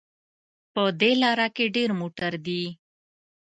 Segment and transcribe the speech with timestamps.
[0.73, 2.63] په دې لاره کې ډېر موټر دي